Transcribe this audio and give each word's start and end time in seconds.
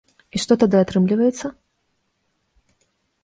І 0.37 0.39
што 0.43 0.53
тады 0.63 0.77
атрымліваецца? 0.85 1.47